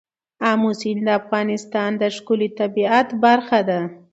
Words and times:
آمو 0.51 0.71
سیند 0.79 1.01
د 1.05 1.09
افغانستان 1.21 1.91
د 2.01 2.03
ښکلي 2.15 2.49
طبیعت 2.59 3.07
برخه 3.23 3.59
ده. 3.69 3.79